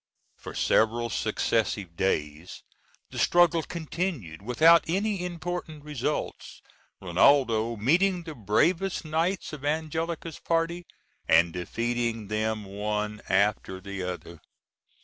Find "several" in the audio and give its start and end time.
0.55-1.11